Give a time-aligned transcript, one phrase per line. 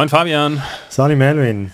[0.00, 0.62] Moin Fabian.
[0.88, 1.72] Sali Melvin.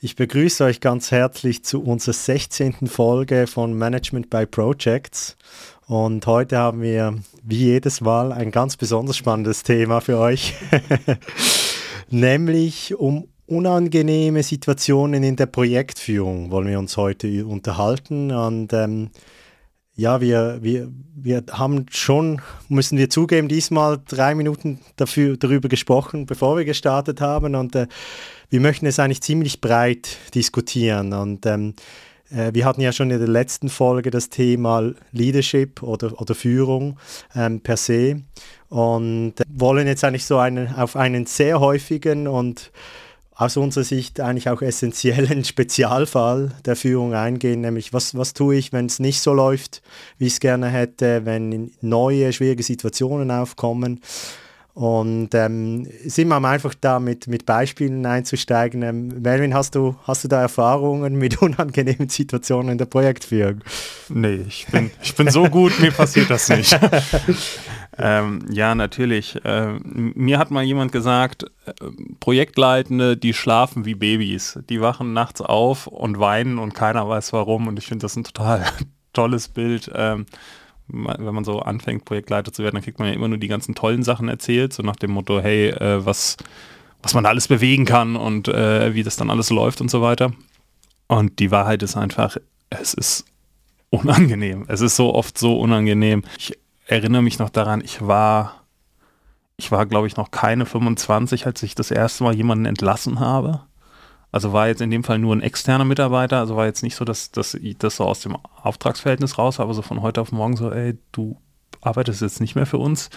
[0.00, 2.86] Ich begrüße euch ganz herzlich zu unserer 16.
[2.86, 5.36] Folge von Management by Projects.
[5.86, 10.54] Und heute haben wir, wie jedes Mal, ein ganz besonders spannendes Thema für euch.
[12.08, 18.32] Nämlich um unangenehme Situationen in der Projektführung wollen wir uns heute unterhalten.
[18.32, 19.10] Und ähm,
[19.96, 26.26] ja, wir, wir, wir haben schon, müssen wir zugeben, diesmal drei Minuten dafür, darüber gesprochen,
[26.26, 27.54] bevor wir gestartet haben.
[27.54, 27.86] Und äh,
[28.50, 31.14] wir möchten es eigentlich ziemlich breit diskutieren.
[31.14, 31.74] Und ähm,
[32.30, 36.98] äh, wir hatten ja schon in der letzten Folge das Thema Leadership oder, oder Führung
[37.34, 38.22] ähm, per se
[38.68, 42.70] und äh, wollen jetzt eigentlich so einen, auf einen sehr häufigen und
[43.36, 48.72] aus unserer Sicht eigentlich auch essentiellen Spezialfall der Führung eingehen, nämlich was, was tue ich,
[48.72, 49.82] wenn es nicht so läuft,
[50.18, 54.00] wie ich es gerne hätte, wenn neue schwierige Situationen aufkommen
[54.76, 58.82] und ähm, sind wir einfach da mit, mit Beispielen einzusteigen.
[58.82, 63.62] Ähm, Melvin, hast du, hast du da Erfahrungen mit unangenehmen Situationen in der Projektführung?
[64.10, 66.78] Nee, ich bin, ich bin so gut, mir passiert das nicht.
[67.98, 69.38] ähm, ja, natürlich.
[69.44, 71.72] Ähm, mir hat mal jemand gesagt, äh,
[72.20, 74.58] Projektleitende, die schlafen wie Babys.
[74.68, 77.68] Die wachen nachts auf und weinen und keiner weiß warum.
[77.68, 78.64] Und ich finde das ein total
[79.12, 79.90] tolles Bild.
[79.94, 80.26] Ähm,
[80.88, 83.74] wenn man so anfängt, Projektleiter zu werden, dann kriegt man ja immer nur die ganzen
[83.74, 86.36] tollen Sachen erzählt, so nach dem Motto, hey, äh, was,
[87.02, 90.00] was man da alles bewegen kann und äh, wie das dann alles läuft und so
[90.00, 90.32] weiter.
[91.08, 92.36] Und die Wahrheit ist einfach,
[92.70, 93.24] es ist
[93.90, 94.64] unangenehm.
[94.68, 96.22] Es ist so oft so unangenehm.
[96.38, 96.52] Ich
[96.86, 98.62] erinnere mich noch daran, ich war,
[99.56, 103.62] ich war, glaube ich, noch keine 25, als ich das erste Mal jemanden entlassen habe.
[104.32, 107.04] Also war jetzt in dem Fall nur ein externer Mitarbeiter, also war jetzt nicht so,
[107.04, 110.56] dass, dass ich das so aus dem Auftragsverhältnis raus habe, so von heute auf morgen
[110.56, 111.40] so, ey, du
[111.80, 113.10] arbeitest jetzt nicht mehr für uns.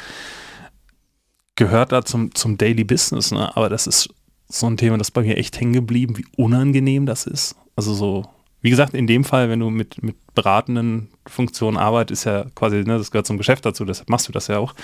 [1.55, 3.55] Gehört da zum, zum Daily Business, ne?
[3.55, 4.09] aber das ist
[4.47, 7.55] so ein Thema, das bei mir echt hängen geblieben, wie unangenehm das ist.
[7.75, 8.25] Also so,
[8.61, 12.77] wie gesagt, in dem Fall, wenn du mit, mit beratenden Funktionen arbeitest, ist ja quasi,
[12.77, 14.75] ne, das gehört zum Geschäft dazu, deshalb machst du das ja auch.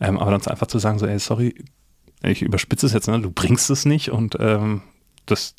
[0.00, 1.54] Ähm, aber dann einfach zu sagen, so, ey, sorry,
[2.22, 4.82] ich überspitze es jetzt, ne, du bringst es nicht und ähm,
[5.26, 5.54] das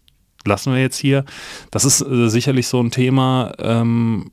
[0.46, 1.26] lassen wir jetzt hier.
[1.72, 4.32] Das ist äh, sicherlich so ein Thema, ähm,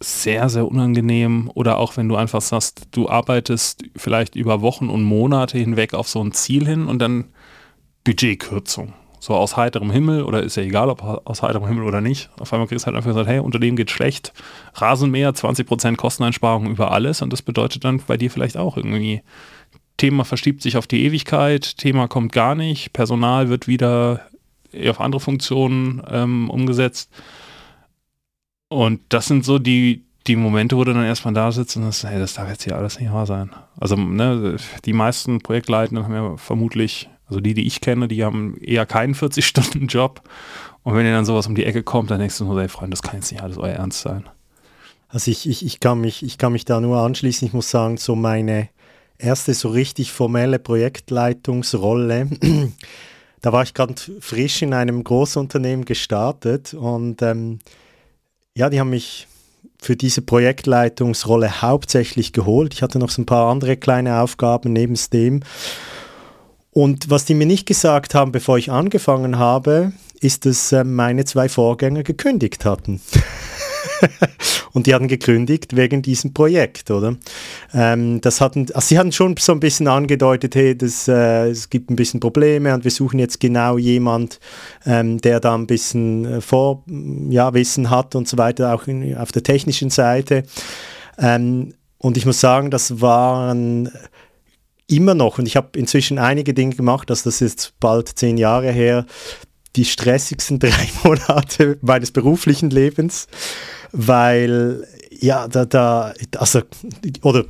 [0.00, 1.50] sehr, sehr unangenehm.
[1.54, 6.08] Oder auch wenn du einfach sagst, du arbeitest vielleicht über Wochen und Monate hinweg auf
[6.08, 7.24] so ein Ziel hin und dann
[8.04, 8.92] Budgetkürzung.
[9.26, 12.30] So aus heiterem Himmel oder ist ja egal, ob aus heiterem Himmel oder nicht.
[12.38, 14.32] Auf einmal kriegst du halt einfach gesagt, hey, Unternehmen geht schlecht,
[14.74, 19.22] Rasenmäher, 20% Kosteneinsparung über alles und das bedeutet dann bei dir vielleicht auch irgendwie
[19.96, 24.28] Thema verschiebt sich auf die Ewigkeit, Thema kommt gar nicht, Personal wird wieder
[24.88, 27.10] auf andere Funktionen ähm, umgesetzt.
[28.68, 32.04] Und das sind so die, die Momente, wo du dann erstmal da sitzt und sagst,
[32.04, 33.50] hey, das darf jetzt hier alles nicht wahr sein.
[33.80, 38.56] Also ne, die meisten Projektleitenden haben ja vermutlich, also die, die ich kenne, die haben
[38.60, 40.22] eher keinen 40-Stunden-Job.
[40.82, 42.92] Und wenn dir dann sowas um die Ecke kommt, dann denkst du nur, ey Freund,
[42.92, 44.28] das kann jetzt nicht alles euer Ernst sein.
[45.08, 47.46] Also ich, ich, ich, kann mich, ich kann mich da nur anschließen.
[47.46, 48.68] Ich muss sagen, so meine
[49.18, 52.28] erste so richtig formelle Projektleitungsrolle,
[53.40, 57.60] da war ich gerade frisch in einem Großunternehmen gestartet und ähm,
[58.56, 59.26] ja, die haben mich
[59.78, 62.74] für diese Projektleitungsrolle hauptsächlich geholt.
[62.74, 65.42] Ich hatte noch so ein paar andere kleine Aufgaben neben dem.
[66.76, 71.24] Und was die mir nicht gesagt haben, bevor ich angefangen habe, ist, dass äh, meine
[71.24, 73.00] zwei Vorgänger gekündigt hatten.
[74.74, 77.16] und die hatten gekündigt wegen diesem Projekt, oder?
[77.72, 81.70] Ähm, das hatten, also sie hatten schon so ein bisschen angedeutet, hey, das, äh, es
[81.70, 84.38] gibt ein bisschen Probleme und wir suchen jetzt genau jemand,
[84.84, 86.40] ähm, der da ein bisschen äh,
[87.30, 87.50] ja,
[87.88, 90.42] hat und so weiter, auch in, auf der technischen Seite.
[91.16, 93.90] Ähm, und ich muss sagen, das waren
[94.86, 98.70] immer noch, und ich habe inzwischen einige Dinge gemacht, also das ist bald zehn Jahre
[98.70, 99.06] her,
[99.74, 103.26] die stressigsten drei Monate meines beruflichen Lebens
[103.92, 104.86] weil
[105.18, 106.60] ja, da, da, also,
[107.22, 107.44] oder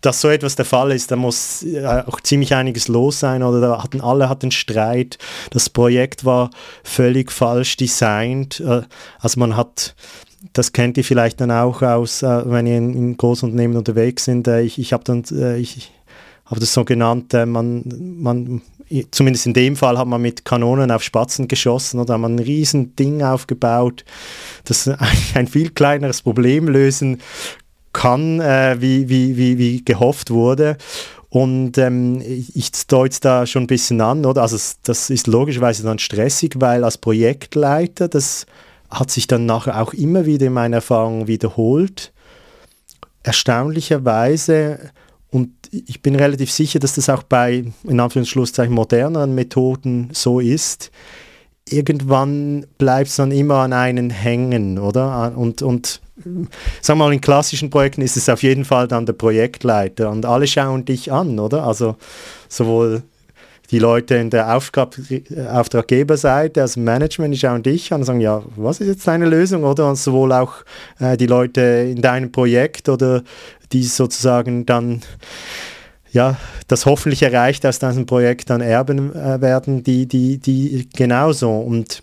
[0.00, 1.64] dass so etwas der Fall ist, da muss
[2.06, 5.18] auch ziemlich einiges los sein oder da hatten alle hatten Streit,
[5.50, 6.50] das Projekt war
[6.82, 8.82] völlig falsch designt, äh,
[9.18, 9.94] also man hat
[10.52, 14.46] das kennt ihr vielleicht dann auch aus, äh, wenn ihr in, Großunternehmen unterwegs sind.
[14.46, 15.24] Äh, ich ich habe dann,
[15.58, 15.90] ich
[16.46, 17.84] habe das so genannt, man,
[18.18, 18.62] man
[19.10, 22.38] zumindest in dem Fall hat man mit Kanonen auf Spatzen geschossen oder hat man ein
[22.38, 24.04] riesen Ding aufgebaut,
[24.64, 24.88] das
[25.34, 27.20] ein viel kleineres Problem lösen
[27.92, 30.76] kann, äh, wie, wie, wie, wie gehofft wurde.
[31.28, 34.42] Und ähm, ich deute da schon ein bisschen an, oder?
[34.42, 38.46] Also das ist logischerweise dann stressig, weil als Projektleiter, das
[38.90, 42.12] hat sich dann nachher auch immer wieder in meiner Erfahrung wiederholt,
[43.22, 44.92] erstaunlicherweise
[45.30, 50.90] und ich bin relativ sicher, dass das auch bei, in Anführungszeichen, moderneren Methoden so ist.
[51.68, 55.36] Irgendwann bleibt es dann immer an einen hängen, oder?
[55.36, 56.00] Und, und
[56.80, 60.24] sagen wir mal, in klassischen Projekten ist es auf jeden Fall dann der Projektleiter und
[60.24, 61.64] alle schauen dich an, oder?
[61.64, 61.96] Also
[62.48, 63.02] sowohl
[63.70, 64.96] die Leute in der Auftrag
[65.50, 69.64] Auftraggeberseite, also Management, die schauen dich an und sagen, ja, was ist jetzt deine Lösung,
[69.64, 69.88] oder?
[69.88, 70.54] Und sowohl auch
[71.00, 73.22] äh, die Leute in deinem Projekt oder
[73.72, 75.02] die sozusagen dann
[76.12, 76.36] ja,
[76.66, 81.50] das hoffentlich erreicht aus diesem Projekt dann erben äh, werden, die, die, die genauso.
[81.50, 82.02] Und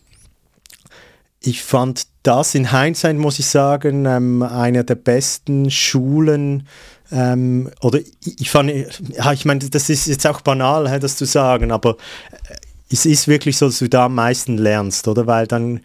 [1.42, 6.68] ich fand das in Hindsight, muss ich sagen, ähm, einer der besten Schulen,
[7.12, 8.72] ähm, oder ich, ich fand,
[9.10, 11.98] ja, ich meine, das ist jetzt auch banal, hey, das zu sagen, aber
[12.32, 12.56] äh,
[12.92, 15.28] es ist wirklich so, dass du da am meisten lernst, oder?
[15.28, 15.82] Weil dann,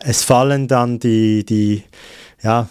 [0.00, 1.82] es fallen dann die, die,
[2.42, 2.68] ja,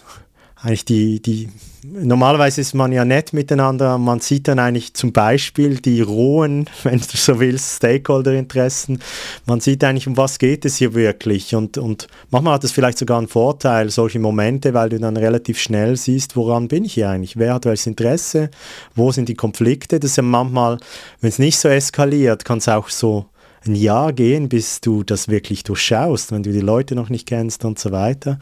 [0.66, 1.48] eigentlich die, die
[1.84, 3.98] normalerweise ist man ja nett miteinander.
[3.98, 8.98] Man sieht dann eigentlich zum Beispiel die rohen, wenn du so willst, Stakeholder-Interessen.
[9.46, 11.54] Man sieht eigentlich, um was geht es hier wirklich.
[11.54, 15.60] Und, und manchmal hat es vielleicht sogar einen Vorteil, solche Momente, weil du dann relativ
[15.60, 17.36] schnell siehst, woran bin ich hier eigentlich?
[17.36, 18.50] Wer hat welches Interesse?
[18.96, 20.00] Wo sind die Konflikte?
[20.00, 20.78] Das ist ja manchmal,
[21.20, 23.26] wenn es nicht so eskaliert, kann es auch so
[23.64, 27.64] ein Jahr gehen, bis du das wirklich durchschaust, wenn du die Leute noch nicht kennst
[27.64, 28.38] und so weiter.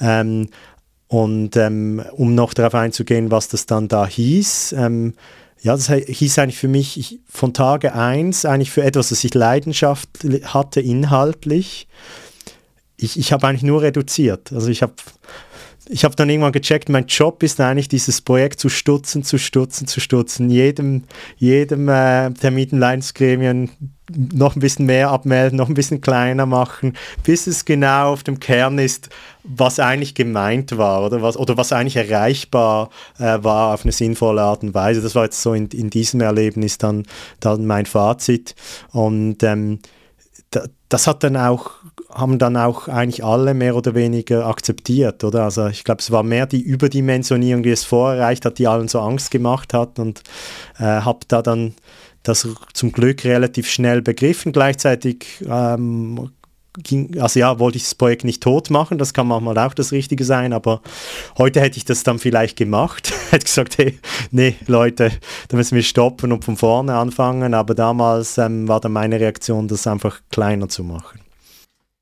[0.00, 0.48] Ähm,
[1.08, 5.14] und ähm, um noch darauf einzugehen, was das dann da hieß, ähm,
[5.60, 9.34] ja, das hieß eigentlich für mich ich, von Tage 1 eigentlich für etwas, das ich
[9.34, 10.08] Leidenschaft
[10.44, 11.88] hatte inhaltlich.
[12.96, 14.52] Ich, ich habe eigentlich nur reduziert.
[14.52, 14.94] Also ich habe
[15.90, 19.86] ich habe dann irgendwann gecheckt, mein Job ist eigentlich dieses Projekt zu stutzen, zu stutzen,
[19.86, 21.04] zu stutzen, jedem,
[21.38, 23.70] jedem äh, Terminleitungsgremien
[24.16, 28.40] noch ein bisschen mehr abmelden, noch ein bisschen kleiner machen, bis es genau auf dem
[28.40, 29.10] Kern ist,
[29.44, 34.42] was eigentlich gemeint war oder was, oder was eigentlich erreichbar äh, war auf eine sinnvolle
[34.42, 35.00] Art und Weise.
[35.00, 37.04] Das war jetzt so in, in diesem Erlebnis dann,
[37.40, 38.54] dann mein Fazit.
[38.92, 39.80] Und ähm,
[40.50, 41.72] da, das hat dann auch,
[42.10, 45.44] haben dann auch eigentlich alle mehr oder weniger akzeptiert, oder?
[45.44, 48.88] Also ich glaube, es war mehr die Überdimensionierung, die es vorher erreicht hat, die allen
[48.88, 50.22] so Angst gemacht hat und
[50.78, 51.74] äh, habe da dann
[52.22, 54.52] das zum Glück relativ schnell begriffen.
[54.52, 56.30] Gleichzeitig ähm,
[56.82, 59.92] ging, also ja, wollte ich das Projekt nicht tot machen, das kann manchmal auch das
[59.92, 60.80] Richtige sein, aber
[61.36, 63.98] heute hätte ich das dann vielleicht gemacht, hätte gesagt, hey,
[64.30, 65.12] nee, Leute,
[65.48, 69.68] da müssen wir stoppen und von vorne anfangen, aber damals ähm, war dann meine Reaktion,
[69.68, 71.20] das einfach kleiner zu machen.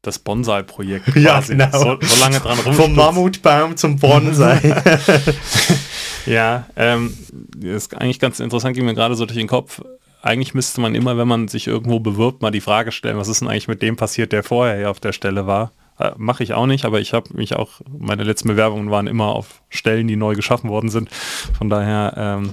[0.02, 1.70] Das Bonsai-Projekt Ja, genau.
[1.72, 4.76] So, so lange dran Vom Mammutbaum zum Bonsai.
[6.26, 7.12] ja, ähm,
[7.60, 9.82] ist eigentlich ganz interessant, ging mir gerade so durch den Kopf
[10.26, 13.40] eigentlich müsste man immer, wenn man sich irgendwo bewirbt, mal die Frage stellen, was ist
[13.40, 15.72] denn eigentlich mit dem passiert, der vorher hier auf der Stelle war.
[15.98, 19.28] Äh, Mache ich auch nicht, aber ich habe mich auch, meine letzten Bewerbungen waren immer
[19.28, 21.10] auf Stellen, die neu geschaffen worden sind.
[21.10, 22.50] Von daher, ähm,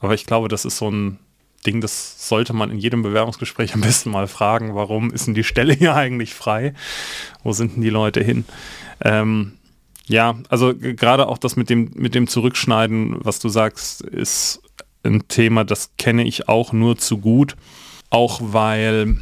[0.00, 1.18] aber ich glaube, das ist so ein
[1.66, 5.44] Ding, das sollte man in jedem Bewerbungsgespräch am besten mal fragen, warum ist denn die
[5.44, 6.74] Stelle hier eigentlich frei?
[7.42, 8.44] Wo sind denn die Leute hin?
[9.00, 9.52] Ähm,
[10.06, 14.60] ja, also gerade auch das mit dem, mit dem Zurückschneiden, was du sagst, ist
[15.04, 17.56] ein Thema, das kenne ich auch nur zu gut.
[18.10, 19.16] Auch weil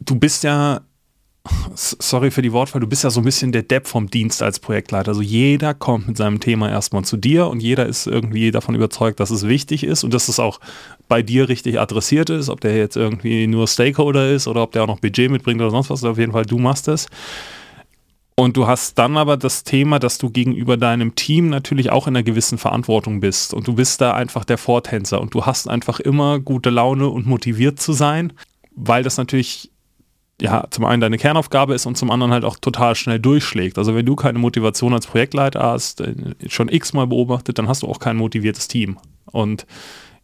[0.00, 0.80] du bist ja,
[1.74, 4.58] sorry für die Wortwahl, du bist ja so ein bisschen der Depp vom Dienst als
[4.58, 5.08] Projektleiter.
[5.08, 9.20] Also jeder kommt mit seinem Thema erstmal zu dir und jeder ist irgendwie davon überzeugt,
[9.20, 10.60] dass es wichtig ist und dass es auch
[11.08, 14.84] bei dir richtig adressiert ist, ob der jetzt irgendwie nur Stakeholder ist oder ob der
[14.84, 16.04] auch noch Budget mitbringt oder sonst was.
[16.04, 17.06] Auf jeden Fall, du machst es.
[18.36, 22.16] Und du hast dann aber das Thema, dass du gegenüber deinem Team natürlich auch in
[22.16, 23.52] einer gewissen Verantwortung bist.
[23.52, 25.20] Und du bist da einfach der Vortänzer.
[25.20, 28.32] Und du hast einfach immer gute Laune und motiviert zu sein,
[28.74, 29.70] weil das natürlich
[30.40, 33.78] ja, zum einen deine Kernaufgabe ist und zum anderen halt auch total schnell durchschlägt.
[33.78, 36.14] Also wenn du keine Motivation als Projektleiter hast, äh,
[36.48, 38.98] schon x-mal beobachtet, dann hast du auch kein motiviertes Team.
[39.26, 39.66] Und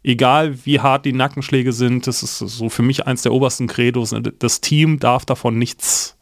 [0.03, 4.15] egal wie hart die Nackenschläge sind, das ist so für mich eins der obersten Credos,
[4.39, 6.16] das Team darf davon nichts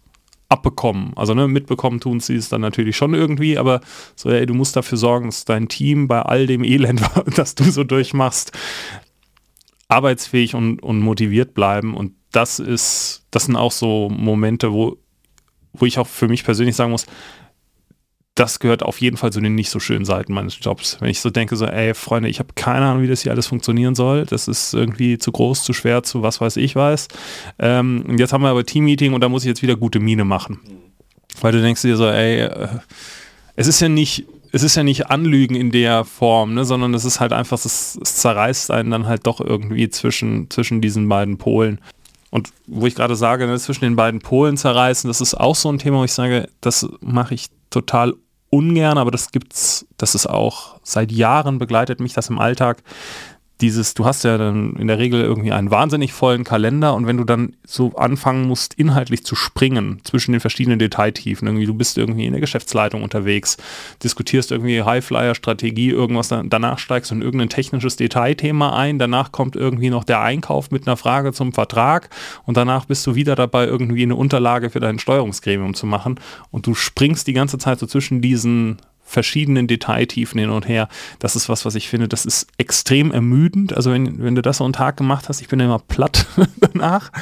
[0.54, 1.12] abbekommen.
[1.16, 3.80] Also ne, mitbekommen tun sie es dann natürlich schon irgendwie, aber
[4.14, 7.02] so, ey, du musst dafür sorgen, dass dein Team bei all dem Elend,
[7.36, 8.52] das du so durchmachst,
[9.88, 11.94] arbeitsfähig und, und motiviert bleiben.
[11.94, 14.96] Und das ist, das sind auch so Momente, wo,
[15.72, 17.06] wo ich auch für mich persönlich sagen muss,
[18.34, 20.96] das gehört auf jeden Fall zu den nicht so schönen Seiten meines Jobs.
[21.00, 23.46] Wenn ich so denke, so, ey, Freunde, ich habe keine Ahnung, wie das hier alles
[23.46, 24.26] funktionieren soll.
[24.26, 27.08] Das ist irgendwie zu groß, zu schwer, zu was weiß ich weiß.
[27.60, 30.58] Ähm, jetzt haben wir aber Team-Meeting und da muss ich jetzt wieder gute Miene machen.
[31.40, 32.68] Weil du denkst dir so, ey, äh,
[33.54, 37.04] es ist ja nicht, es ist ja nicht Anlügen in der Form, ne, sondern es
[37.04, 41.38] ist halt einfach, es, es zerreißt einen dann halt doch irgendwie zwischen, zwischen diesen beiden
[41.38, 41.80] Polen.
[42.30, 45.70] Und wo ich gerade sage, ne, zwischen den beiden Polen zerreißen, das ist auch so
[45.70, 48.14] ein Thema, wo ich sage, das mache ich total
[48.54, 52.82] ungern, aber das gibt's, das ist auch seit Jahren begleitet mich das im Alltag,
[53.60, 57.16] dieses, du hast ja dann in der Regel irgendwie einen wahnsinnig vollen Kalender und wenn
[57.16, 61.96] du dann so anfangen musst, inhaltlich zu springen zwischen den verschiedenen Detailtiefen, irgendwie du bist
[61.96, 63.56] irgendwie in der Geschäftsleitung unterwegs,
[64.02, 69.90] diskutierst irgendwie Highflyer-Strategie, irgendwas, danach steigst du in irgendein technisches Detailthema ein, danach kommt irgendwie
[69.90, 72.10] noch der Einkauf mit einer Frage zum Vertrag
[72.44, 76.18] und danach bist du wieder dabei, irgendwie eine Unterlage für dein Steuerungsgremium zu machen
[76.50, 80.88] und du springst die ganze Zeit so zwischen diesen verschiedenen Detailtiefen hin und her.
[81.18, 83.74] Das ist was, was ich finde, das ist extrem ermüdend.
[83.74, 86.26] Also wenn, wenn du das so einen Tag gemacht hast, ich bin immer platt
[86.60, 87.12] danach.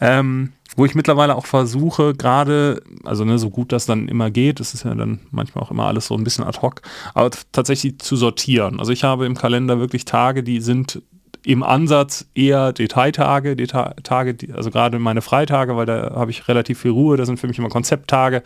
[0.00, 4.60] Ähm, wo ich mittlerweile auch versuche, gerade, also ne, so gut das dann immer geht,
[4.60, 6.80] das ist ja dann manchmal auch immer alles so ein bisschen ad hoc,
[7.14, 8.78] aber tatsächlich zu sortieren.
[8.78, 11.02] Also ich habe im Kalender wirklich Tage, die sind
[11.44, 16.80] im Ansatz eher Detailtage, Detail Tage, also gerade meine Freitage, weil da habe ich relativ
[16.80, 18.42] viel Ruhe, das sind für mich immer Konzepttage.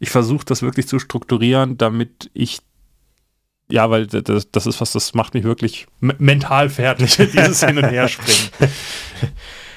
[0.00, 2.60] Ich versuche das wirklich zu strukturieren, damit ich
[3.68, 7.84] ja, weil das, das ist was, das macht mich wirklich mental fertig, dieses Hin- und
[7.84, 8.50] Herspringen.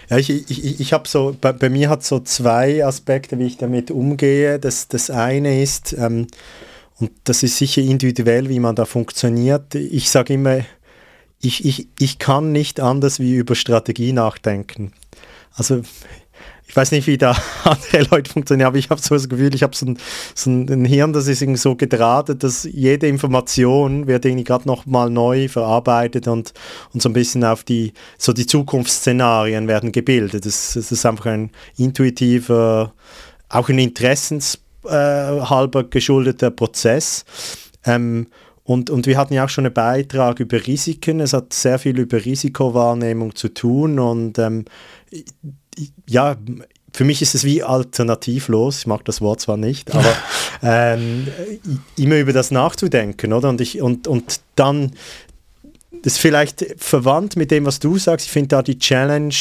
[0.10, 3.58] Ja, ich, ich, ich habe so, bei, bei, mir hat so zwei Aspekte, wie ich
[3.58, 4.60] damit umgehe.
[4.60, 6.28] Das, das eine ist, ähm,
[7.00, 9.76] und das ist sicher individuell, wie man da funktioniert.
[9.76, 10.62] Ich sage immer,
[11.42, 14.94] ich, ich, ich kann nicht anders wie über Strategie nachdenken.
[15.54, 15.82] Also
[16.70, 19.64] ich weiß nicht, wie da andere Leute funktionieren, aber ich habe so das Gefühl, ich
[19.64, 19.98] habe so ein,
[20.36, 25.10] so ein Hirn, das ist irgendwie so gedrahtet, dass jede Information wird irgendwie gerade nochmal
[25.10, 26.54] neu verarbeitet und,
[26.94, 30.46] und so ein bisschen auf die, so die Zukunftsszenarien werden gebildet.
[30.46, 32.94] Das, das ist einfach ein intuitiver,
[33.50, 37.26] auch ein interessenshalber äh, geschuldeter Prozess.
[37.84, 38.28] Ähm,
[38.70, 41.22] und, und wir hatten ja auch schon einen Beitrag über Risiken.
[41.22, 43.98] Es hat sehr viel über Risikowahrnehmung zu tun.
[43.98, 44.66] Und ähm,
[46.08, 46.38] ja,
[46.94, 48.78] für mich ist es wie alternativlos.
[48.78, 50.14] Ich mag das Wort zwar nicht, aber
[50.62, 51.28] ähm,
[51.98, 53.50] immer über das nachzudenken, oder?
[53.50, 54.92] Und, ich, und, und dann,
[56.04, 58.28] das ist vielleicht verwandt mit dem, was du sagst.
[58.28, 59.34] Ich finde da die Challenge,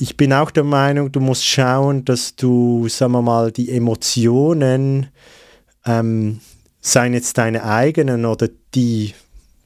[0.00, 5.08] ich bin auch der Meinung, du musst schauen, dass du, sagen wir mal, die Emotionen
[5.84, 6.40] ähm,
[6.80, 9.14] seien jetzt deine eigenen oder die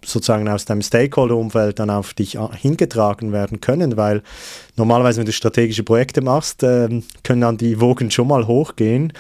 [0.05, 4.23] sozusagen aus deinem Stakeholder-Umfeld dann auf dich hingetragen werden können, weil
[4.77, 6.89] normalerweise, wenn du strategische Projekte machst, äh,
[7.23, 9.13] können dann die Wogen schon mal hochgehen,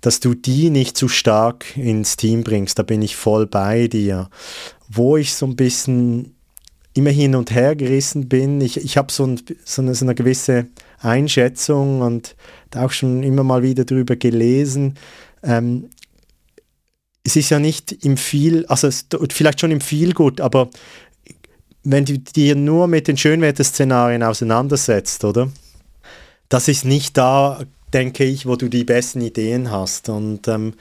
[0.00, 2.78] dass du die nicht zu stark ins Team bringst.
[2.78, 4.28] Da bin ich voll bei dir.
[4.88, 6.34] Wo ich so ein bisschen
[6.94, 10.14] immer hin und her gerissen bin, ich, ich habe so, ein, so, eine, so eine
[10.14, 10.66] gewisse
[11.00, 12.36] Einschätzung und
[12.76, 14.96] auch schon immer mal wieder darüber gelesen.
[15.42, 15.88] Ähm,
[17.24, 20.70] es ist ja nicht im viel, also es, vielleicht schon im viel gut, aber
[21.82, 25.50] wenn du dir nur mit den Schönwetterszenarien auseinandersetzt, oder?
[26.48, 27.62] Das ist nicht da,
[27.92, 30.08] denke ich, wo du die besten Ideen hast.
[30.08, 30.74] Und ähm,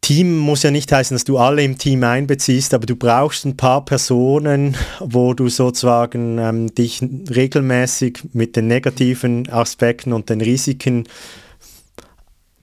[0.00, 3.56] Team muss ja nicht heißen, dass du alle im Team einbeziehst, aber du brauchst ein
[3.56, 11.08] paar Personen, wo du sozusagen ähm, dich regelmäßig mit den negativen Aspekten und den Risiken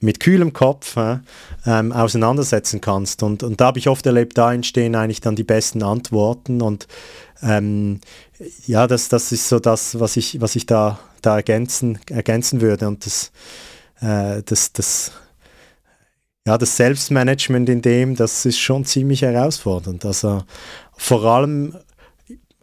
[0.04, 1.18] mit kühlem Kopf äh,
[1.66, 3.22] ähm, auseinandersetzen kannst.
[3.22, 6.62] Und, und da habe ich oft erlebt, da entstehen eigentlich dann die besten Antworten.
[6.62, 6.86] Und
[7.42, 8.00] ähm,
[8.66, 12.86] ja, das, das ist so das, was ich, was ich da, da ergänzen, ergänzen würde.
[12.86, 13.32] Und das,
[14.00, 15.12] äh, das, das,
[16.46, 20.04] ja, das Selbstmanagement in dem, das ist schon ziemlich herausfordernd.
[20.04, 20.44] Also
[20.96, 21.76] vor allem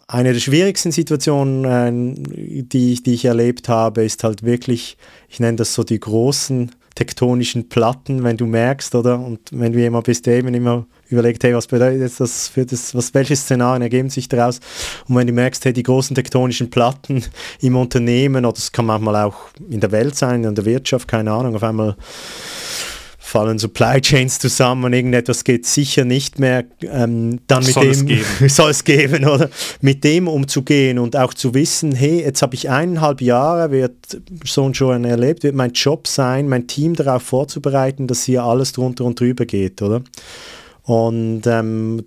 [0.07, 4.97] eine der schwierigsten Situationen, äh, die, die ich erlebt habe, ist halt wirklich,
[5.29, 9.19] ich nenne das so die großen tektonischen Platten, wenn du merkst, oder?
[9.19, 12.93] Und wenn du jemand bist, der eben immer überlegt, hey, was bedeutet das für das,
[12.95, 14.59] was, welche Szenarien ergeben sich daraus?
[15.07, 17.23] Und wenn du merkst, hey, die großen tektonischen Platten
[17.61, 19.37] im Unternehmen, oder es kann manchmal auch
[19.69, 21.95] in der Welt sein, in der Wirtschaft, keine Ahnung, auf einmal
[23.31, 28.09] fallen Supply Chains zusammen, irgendetwas geht sicher nicht mehr, ähm, dann mit soll dem
[28.41, 29.49] es soll es geben, oder?
[29.81, 33.95] Mit dem umzugehen und auch zu wissen, hey, jetzt habe ich eineinhalb Jahre, wird
[34.43, 38.73] so und schon erlebt, wird mein Job sein, mein Team darauf vorzubereiten, dass hier alles
[38.73, 40.01] drunter und drüber geht, oder?
[40.83, 42.03] Und ähm,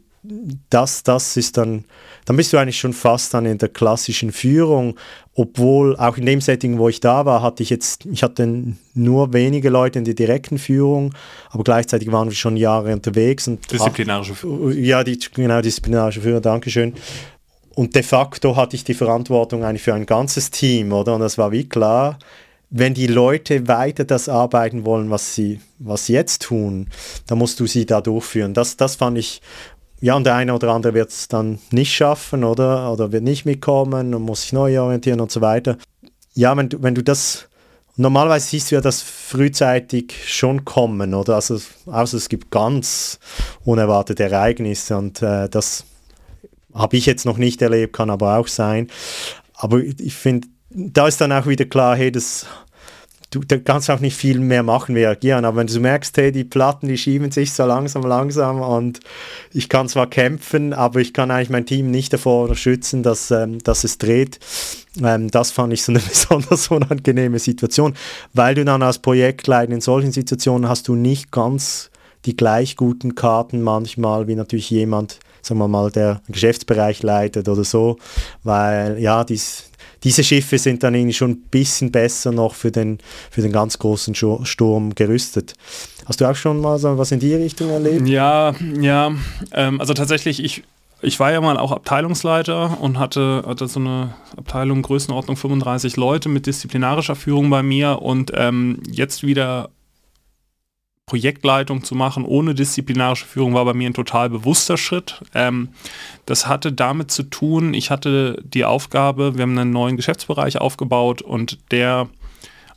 [0.70, 1.84] das, das ist dann,
[2.24, 4.96] dann bist du eigentlich schon fast dann in der klassischen Führung,
[5.34, 9.32] obwohl auch in dem Setting, wo ich da war, hatte ich jetzt, ich hatte nur
[9.32, 11.14] wenige Leute in der direkten Führung,
[11.50, 13.46] aber gleichzeitig waren wir schon Jahre unterwegs.
[13.48, 14.72] Und disziplinarische Führung.
[14.72, 16.94] Ja, die, genau, disziplinarische Führung, Dankeschön.
[17.74, 21.14] Und de facto hatte ich die Verantwortung eigentlich für ein ganzes Team, oder?
[21.14, 22.18] Und das war wie klar,
[22.76, 26.88] wenn die Leute weiter das arbeiten wollen, was sie, was sie jetzt tun,
[27.26, 28.52] dann musst du sie da durchführen.
[28.52, 29.42] Das, das fand ich
[30.04, 32.92] ja, und der eine oder andere wird es dann nicht schaffen, oder?
[32.92, 35.78] Oder wird nicht mitkommen und muss sich neu orientieren und so weiter.
[36.34, 37.48] Ja, wenn du, wenn du das,
[37.96, 41.36] Normalerweise siehst du ja das frühzeitig schon kommen, oder?
[41.36, 43.18] Also, außer es gibt ganz
[43.64, 45.84] unerwartete Ereignisse und äh, das
[46.74, 48.90] habe ich jetzt noch nicht erlebt, kann aber auch sein.
[49.54, 52.46] Aber ich finde, da ist dann auch wieder klar, hey, das
[53.34, 55.44] du da kannst auch nicht viel mehr machen, reagieren.
[55.44, 59.00] Aber wenn du merkst, hey, die Platten, die schieben sich so langsam, langsam und
[59.52, 63.58] ich kann zwar kämpfen, aber ich kann eigentlich mein Team nicht davor schützen, dass, ähm,
[63.58, 64.38] dass es dreht.
[65.02, 67.94] Ähm, das fand ich so eine besonders unangenehme Situation,
[68.32, 71.90] weil du dann als Projektleiter in solchen Situationen hast du nicht ganz
[72.24, 77.64] die gleich guten Karten manchmal, wie natürlich jemand, sagen wir mal, der Geschäftsbereich leitet oder
[77.64, 77.98] so,
[78.42, 79.64] weil ja, dies,
[80.04, 82.98] diese Schiffe sind dann irgendwie schon ein bisschen besser noch für den,
[83.30, 85.54] für den ganz großen Sturm gerüstet.
[86.06, 88.06] Hast du auch schon mal so was in die Richtung erlebt?
[88.06, 89.12] Ja, ja.
[89.52, 90.62] Ähm, also tatsächlich, ich,
[91.00, 96.28] ich war ja mal auch Abteilungsleiter und hatte, hatte so eine Abteilung Größenordnung 35 Leute
[96.28, 99.70] mit disziplinarischer Führung bei mir und ähm, jetzt wieder
[101.06, 105.22] Projektleitung zu machen ohne disziplinarische Führung war bei mir ein total bewusster Schritt.
[105.34, 105.68] Ähm,
[106.24, 111.20] das hatte damit zu tun, ich hatte die Aufgabe, wir haben einen neuen Geschäftsbereich aufgebaut
[111.20, 112.08] und der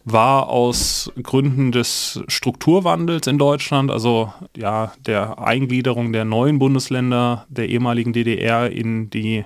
[0.09, 7.67] war aus Gründen des Strukturwandels in Deutschland, also ja, der Eingliederung der neuen Bundesländer der
[7.67, 9.43] ehemaligen DDR in die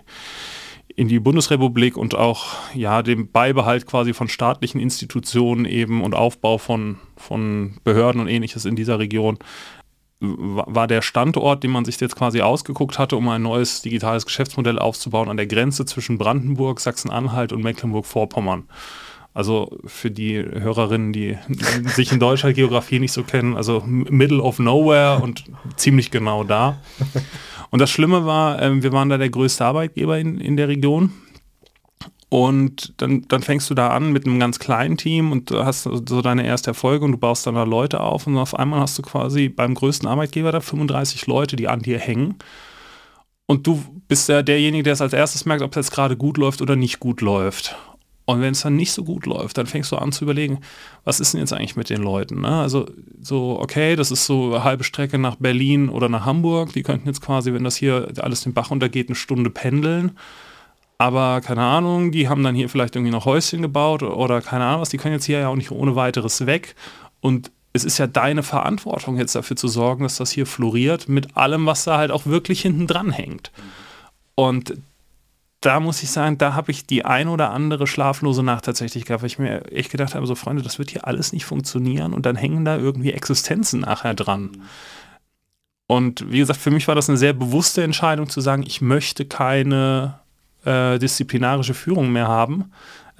[0.95, 6.57] in die Bundesrepublik und auch ja dem Beibehalt quasi von staatlichen Institutionen eben und Aufbau
[6.57, 9.39] von, von Behörden und ähnliches in dieser Region
[10.21, 14.77] war der Standort, den man sich jetzt quasi ausgeguckt hatte, um ein neues digitales Geschäftsmodell
[14.77, 18.65] aufzubauen, an der Grenze zwischen Brandenburg, Sachsen-Anhalt und Mecklenburg-Vorpommern.
[19.33, 21.37] Also für die Hörerinnen, die
[21.85, 25.45] sich in deutscher Geografie nicht so kennen, also Middle of Nowhere und
[25.75, 26.79] ziemlich genau da.
[27.71, 31.11] Und das Schlimme war, äh, wir waren da der größte Arbeitgeber in, in der Region.
[32.29, 36.21] Und dann, dann fängst du da an mit einem ganz kleinen Team und hast so
[36.21, 39.01] deine erste Erfolge und du baust dann da Leute auf und auf einmal hast du
[39.01, 42.35] quasi beim größten Arbeitgeber da 35 Leute, die an dir hängen.
[43.47, 46.37] Und du bist ja derjenige, der es als erstes merkt, ob es jetzt gerade gut
[46.37, 47.75] läuft oder nicht gut läuft.
[48.25, 50.59] Und wenn es dann nicht so gut läuft, dann fängst du an zu überlegen,
[51.03, 52.41] was ist denn jetzt eigentlich mit den Leuten?
[52.41, 52.61] Ne?
[52.61, 52.85] Also
[53.19, 56.71] so, okay, das ist so eine halbe Strecke nach Berlin oder nach Hamburg.
[56.73, 60.11] Die könnten jetzt quasi, wenn das hier alles den Bach untergeht, eine Stunde pendeln.
[60.97, 64.81] Aber keine Ahnung, die haben dann hier vielleicht irgendwie noch Häuschen gebaut oder keine Ahnung
[64.81, 66.75] was, die können jetzt hier ja auch nicht ohne weiteres weg.
[67.21, 71.35] Und es ist ja deine Verantwortung, jetzt dafür zu sorgen, dass das hier floriert, mit
[71.37, 73.51] allem, was da halt auch wirklich hinten dran hängt.
[74.35, 74.75] Und
[75.61, 79.21] da muss ich sagen, da habe ich die ein oder andere schlaflose Nacht tatsächlich gehabt,
[79.21, 82.25] weil ich mir echt gedacht habe, so Freunde, das wird hier alles nicht funktionieren und
[82.25, 84.63] dann hängen da irgendwie Existenzen nachher dran.
[85.85, 89.25] Und wie gesagt, für mich war das eine sehr bewusste Entscheidung zu sagen, ich möchte
[89.25, 90.19] keine
[90.65, 92.71] äh, disziplinarische Führung mehr haben,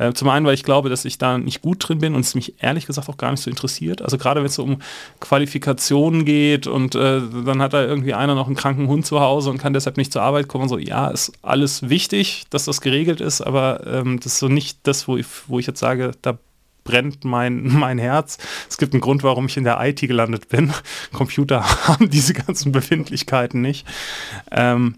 [0.02, 2.34] äh, zum einen, weil ich glaube, dass ich da nicht gut drin bin und es
[2.34, 4.02] mich ehrlich gesagt auch gar nicht so interessiert.
[4.02, 4.82] Also gerade wenn es so um
[5.20, 9.52] Qualifikationen geht und äh, dann hat da irgendwie einer noch einen kranken Hund zu Hause
[9.52, 10.68] und kann deshalb nicht zur Arbeit kommen.
[10.68, 14.80] So, ja, ist alles wichtig, dass das geregelt ist, aber ähm, das ist so nicht
[14.84, 16.40] das, wo ich, wo ich jetzt sage, da
[16.84, 18.40] brennt mein, mein Herz.
[18.70, 20.74] Es gibt einen Grund, warum ich in der IT gelandet bin.
[21.14, 23.86] Computer haben diese ganzen Befindlichkeiten nicht.
[24.52, 24.96] Ähm,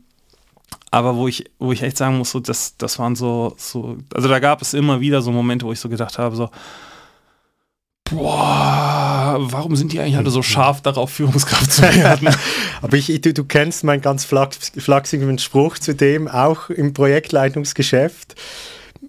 [0.94, 4.28] aber wo ich, wo ich echt sagen muss, so, das, das waren so, so, also
[4.28, 6.52] da gab es immer wieder so Momente, wo ich so gedacht habe, so,
[8.12, 12.30] boah, warum sind die eigentlich alle so scharf darauf, Führungskraft zu werden?
[12.84, 18.36] Aber ich, du, du kennst meinen ganz flachs, flachsigen Spruch zu dem, auch im Projektleitungsgeschäft.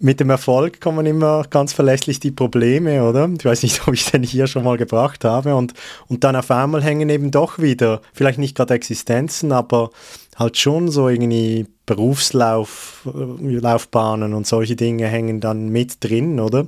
[0.01, 3.29] Mit dem Erfolg kommen immer ganz verlässlich die Probleme, oder?
[3.39, 5.55] Ich weiß nicht, ob ich den hier schon mal gebracht habe.
[5.55, 5.75] Und,
[6.09, 9.91] und dann auf einmal hängen eben doch wieder, vielleicht nicht gerade Existenzen, aber
[10.37, 16.67] halt schon so irgendwie Berufslaufbahnen äh, und solche Dinge hängen dann mit drin, oder?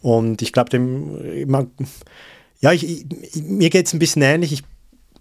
[0.00, 0.70] Und ich glaube,
[2.60, 3.06] ja, ich, ich,
[3.42, 4.52] mir geht es ein bisschen ähnlich.
[4.52, 4.62] Ich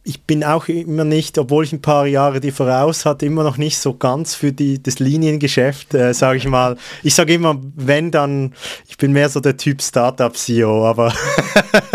[0.06, 3.58] ich bin auch immer nicht, obwohl ich ein paar Jahre die voraus hatte, immer noch
[3.58, 6.76] nicht so ganz für die, das Liniengeschäft, äh, sage ich mal.
[7.04, 8.54] Ich sage immer, wenn dann,
[8.88, 11.14] ich bin mehr so der Typ Startup-CEO, aber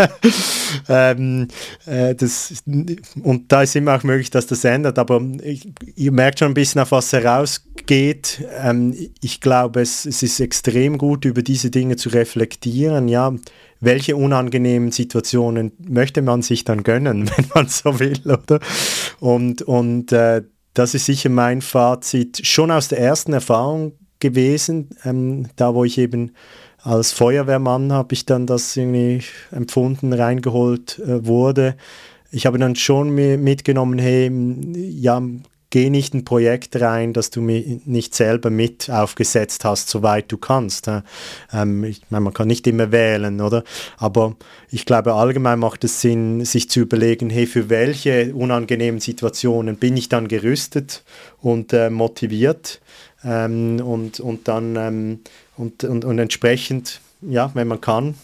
[0.89, 1.49] ähm,
[1.85, 6.39] äh, das, und da ist immer auch möglich, dass das ändert, aber ich, ihr merkt
[6.39, 8.43] schon ein bisschen, auf was herausgeht.
[8.63, 13.33] Ähm, ich glaube, es, es ist extrem gut, über diese Dinge zu reflektieren, ja
[13.79, 18.59] welche unangenehmen Situationen möchte man sich dann gönnen, wenn man so will, oder?
[19.19, 25.47] Und, und äh, das ist sicher mein Fazit, schon aus der ersten Erfahrung gewesen, ähm,
[25.55, 26.31] da wo ich eben
[26.81, 31.75] als Feuerwehrmann habe ich dann das irgendwie empfunden, reingeholt äh, wurde.
[32.31, 34.31] Ich habe dann schon mitgenommen, hey,
[34.75, 35.21] ja,
[35.69, 40.89] geh nicht ein Projekt rein, das du nicht selber mit aufgesetzt hast, soweit du kannst.
[41.53, 43.63] Ähm, ich meine, man kann nicht immer wählen, oder?
[43.97, 44.35] Aber
[44.71, 49.95] ich glaube, allgemein macht es Sinn, sich zu überlegen, hey, für welche unangenehmen Situationen bin
[49.97, 51.03] ich dann gerüstet
[51.41, 52.81] und äh, motiviert
[53.23, 55.19] ähm, und, und dann ähm,
[55.55, 58.15] und, und, und entsprechend, ja, wenn man kann,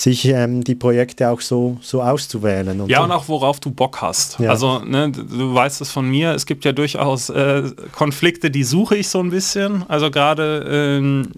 [0.00, 2.80] sich ähm, die Projekte auch so, so auszuwählen.
[2.80, 3.04] Und ja, so.
[3.04, 4.38] und auch worauf du Bock hast.
[4.38, 4.50] Ja.
[4.50, 8.96] Also, ne, du weißt es von mir, es gibt ja durchaus äh, Konflikte, die suche
[8.96, 9.84] ich so ein bisschen.
[9.88, 11.28] Also gerade ähm,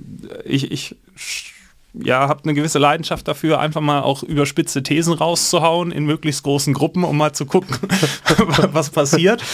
[0.45, 0.97] ich, ich
[1.95, 6.73] ja, habt eine gewisse Leidenschaft dafür, einfach mal auch überspitze Thesen rauszuhauen in möglichst großen
[6.73, 7.77] Gruppen, um mal zu gucken,
[8.73, 9.45] was passiert.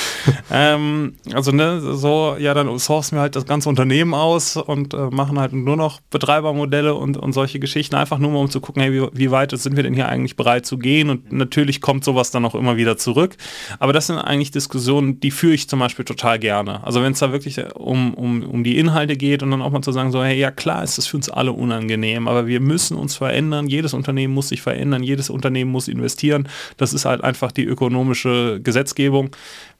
[0.50, 5.10] ähm, also ne, so, ja, dann sourcen wir halt das ganze Unternehmen aus und äh,
[5.10, 8.82] machen halt nur noch Betreibermodelle und, und solche Geschichten, einfach nur mal um zu gucken,
[8.82, 11.10] hey, wie, wie weit sind wir denn hier eigentlich bereit zu gehen?
[11.10, 13.36] Und natürlich kommt sowas dann auch immer wieder zurück.
[13.80, 16.84] Aber das sind eigentlich Diskussionen, die führe ich zum Beispiel total gerne.
[16.84, 19.82] Also wenn es da wirklich um, um, um die Inhalte geht und dann auch mal
[19.82, 22.96] zu sagen, so, hey, ja klar ist das für uns alle unangenehm aber wir müssen
[22.96, 23.66] uns verändern.
[23.68, 26.48] Jedes Unternehmen muss sich verändern, jedes Unternehmen muss investieren.
[26.76, 29.30] Das ist halt einfach die ökonomische Gesetzgebung.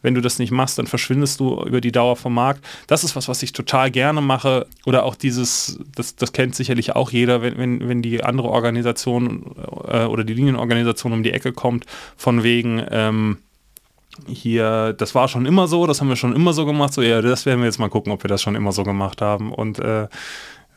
[0.01, 2.65] Wenn du das nicht machst, dann verschwindest du über die Dauer vom Markt.
[2.87, 4.67] Das ist was, was ich total gerne mache.
[4.87, 9.55] Oder auch dieses, das, das kennt sicherlich auch jeder, wenn, wenn, wenn die andere Organisation
[9.87, 11.85] äh, oder die Linienorganisation um die Ecke kommt,
[12.17, 13.39] von wegen, ähm,
[14.27, 17.23] hier, das war schon immer so, das haben wir schon immer so gemacht, so ja,
[17.23, 19.53] das werden wir jetzt mal gucken, ob wir das schon immer so gemacht haben.
[19.53, 20.09] Und äh,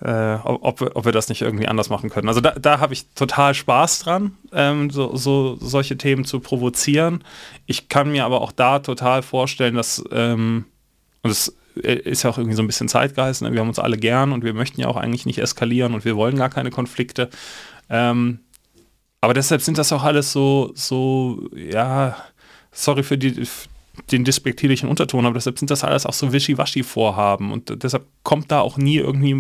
[0.02, 2.28] äh, ob, ob wir das nicht irgendwie anders machen können.
[2.28, 7.24] Also da, da habe ich total Spaß dran, ähm, so, so, solche Themen zu provozieren.
[7.68, 10.66] Ich kann mir aber auch da total vorstellen, dass, ähm,
[11.22, 13.54] und das ist ja auch irgendwie so ein bisschen Zeitgeist, ne?
[13.54, 16.16] wir haben uns alle gern und wir möchten ja auch eigentlich nicht eskalieren und wir
[16.16, 17.30] wollen gar keine Konflikte.
[17.90, 18.40] Ähm,
[19.22, 22.18] aber deshalb sind das auch alles so, so, ja,
[22.72, 23.48] sorry für die,
[24.12, 28.60] den despektierlichen Unterton, aber deshalb sind das alles auch so Wischiwaschi-Vorhaben und deshalb kommt da
[28.62, 29.40] auch nie irgendwie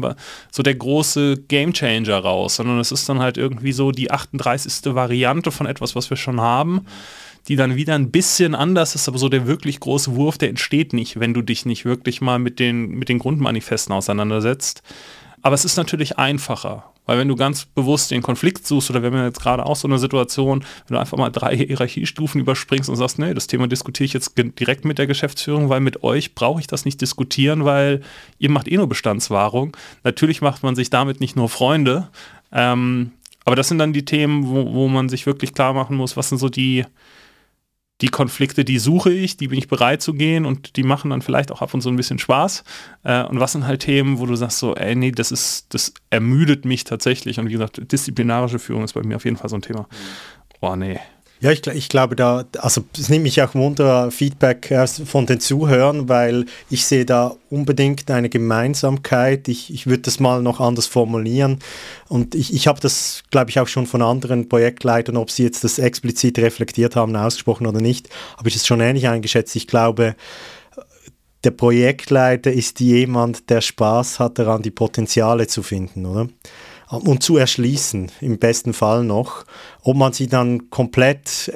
[0.52, 4.93] so der große Gamechanger raus, sondern es ist dann halt irgendwie so die 38.
[4.93, 6.86] Variante von etwas, was wir schon haben,
[7.47, 10.93] die dann wieder ein bisschen anders ist, aber so der wirklich große Wurf, der entsteht
[10.93, 14.84] nicht, wenn du dich nicht wirklich mal mit den, mit den Grundmanifesten auseinandersetzt.
[15.41, 16.90] Aber es ist natürlich einfacher.
[17.12, 19.86] Weil wenn du ganz bewusst den Konflikt suchst, oder wenn wir jetzt gerade auch so
[19.86, 24.06] eine Situation, wenn du einfach mal drei Hierarchiestufen überspringst und sagst, nee, das Thema diskutiere
[24.06, 28.00] ich jetzt direkt mit der Geschäftsführung, weil mit euch brauche ich das nicht diskutieren, weil
[28.39, 29.76] ihr macht eh nur Bestandswahrung.
[30.06, 32.08] Natürlich macht man sich damit nicht nur Freunde,
[32.54, 33.12] ähm,
[33.43, 36.30] aber das sind dann die Themen, wo, wo man sich wirklich klar machen muss, was
[36.30, 36.86] sind so die,
[38.01, 41.21] die Konflikte, die suche ich, die bin ich bereit zu gehen und die machen dann
[41.21, 42.63] vielleicht auch ab und zu ein bisschen Spaß.
[43.03, 45.93] Äh, und was sind halt Themen, wo du sagst so, ey, nee, das ist, das
[46.09, 47.39] ermüdet mich tatsächlich.
[47.39, 49.87] Und wie gesagt, disziplinarische Führung ist bei mir auf jeden Fall so ein Thema.
[50.61, 50.99] Oh, nee.
[51.41, 54.71] Ja, ich, ich, glaube da, also es nimmt mich auch Wunder, Feedback
[55.06, 59.47] von den Zuhörern, weil ich sehe da unbedingt eine Gemeinsamkeit.
[59.47, 61.58] Ich, ich würde das mal noch anders formulieren.
[62.08, 65.63] Und ich, ich habe das, glaube ich, auch schon von anderen Projektleitern, ob sie jetzt
[65.63, 69.56] das explizit reflektiert haben, ausgesprochen oder nicht, habe ich es schon ähnlich eingeschätzt.
[69.56, 70.15] Ich glaube,
[71.43, 76.30] der Projektleiter ist jemand, der Spaß hat daran, die Potenziale zu finden, oder?
[76.91, 79.45] Und zu erschließen, im besten Fall noch.
[79.82, 81.51] Ob man sie dann komplett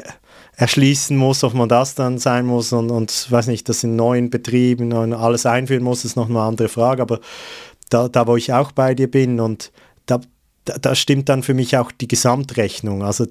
[0.55, 4.29] erschließen muss, ob man das dann sein muss und, und weiß nicht, das in neuen
[4.29, 7.19] Betrieben und alles einführen muss, ist noch eine andere Frage, aber
[7.89, 9.71] da, da wo ich auch bei dir bin und
[10.05, 10.21] da,
[10.63, 13.03] da, da stimmt dann für mich auch die Gesamtrechnung.
[13.03, 13.27] Also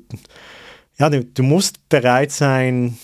[0.99, 2.99] ja, du, du musst bereit sein,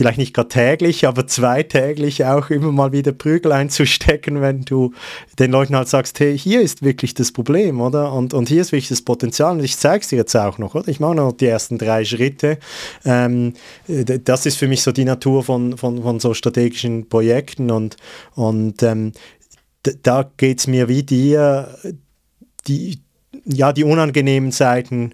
[0.00, 4.94] vielleicht nicht gerade täglich, aber zweitäglich auch immer mal wieder Prügel einzustecken, wenn du
[5.38, 8.14] den Leuten halt sagst, hey, hier ist wirklich das Problem, oder?
[8.14, 10.74] Und, und hier ist wirklich das Potenzial und ich zeige es dir jetzt auch noch,
[10.74, 10.88] oder?
[10.88, 12.56] Ich mache noch die ersten drei Schritte.
[13.04, 13.52] Ähm,
[13.86, 17.96] das ist für mich so die Natur von, von, von so strategischen Projekten und,
[18.34, 19.12] und ähm,
[20.02, 21.76] da geht es mir wie dir,
[22.66, 23.00] die,
[23.44, 25.12] ja, die unangenehmen Seiten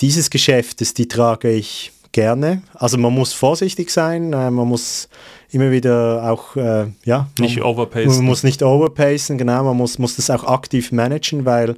[0.00, 2.62] dieses Geschäftes, die trage ich gerne.
[2.74, 5.08] Also man muss vorsichtig sein, äh, man muss
[5.50, 8.16] immer wieder auch, äh, ja, nicht man, overpacen.
[8.16, 11.76] Man muss nicht overpacen, genau, man muss, muss das auch aktiv managen, weil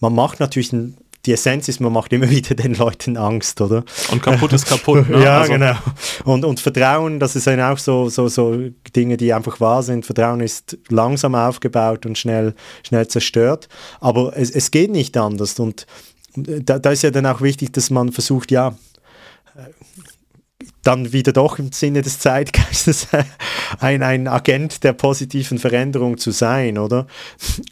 [0.00, 3.84] man macht natürlich ein, die Essenz ist, man macht immer wieder den Leuten Angst, oder?
[4.10, 5.08] Und kaputt ist kaputt.
[5.10, 5.22] Ne?
[5.22, 5.52] ja, also.
[5.52, 5.74] genau.
[6.24, 8.58] Und, und Vertrauen, das ist dann auch so, so, so
[8.94, 10.06] Dinge, die einfach wahr sind.
[10.06, 12.54] Vertrauen ist langsam aufgebaut und schnell,
[12.86, 13.68] schnell zerstört.
[14.00, 15.58] Aber es, es geht nicht anders.
[15.58, 15.86] Und
[16.36, 18.74] da, da ist ja dann auch wichtig, dass man versucht, ja,
[20.82, 23.08] dann wieder doch im Sinne des Zeitgeistes
[23.80, 27.06] ein, ein Agent der positiven Veränderung zu sein, oder?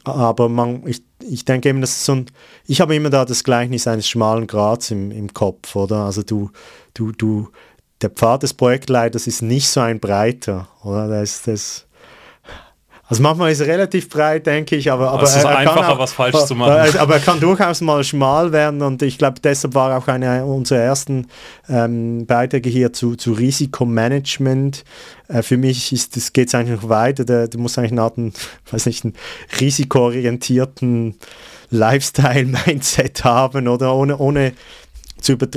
[0.02, 2.26] Aber man, ich, ich denke eben, das ist so ein,
[2.66, 6.04] ich habe immer da das Gleichnis eines schmalen Grats im, im Kopf, oder?
[6.04, 6.50] Also du,
[6.92, 7.50] du, du,
[8.02, 11.08] der Pfad des Projektleiters ist nicht so ein breiter, oder?
[11.08, 11.86] Das, das,
[13.06, 15.92] also manchmal ist er relativ breit, denke ich, aber, aber es ist er, er einfacher,
[15.92, 16.98] auch, was falsch zu machen.
[16.98, 20.78] Aber er kann durchaus mal schmal werden und ich glaube, deshalb war auch eine unserer
[20.78, 21.26] ersten
[21.68, 24.84] ähm, Beiträge hier zu, zu Risikomanagement.
[25.28, 27.26] Äh, für mich ist das geht es eigentlich noch weiter.
[27.26, 28.16] Der, du musst eigentlich eine Art,
[28.70, 29.14] weiß nicht, einen
[29.60, 31.16] risikoorientierten
[31.70, 34.54] Lifestyle-Mindset haben oder ohne, ohne